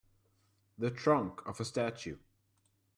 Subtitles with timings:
[0.79, 2.17] The trunk of a statue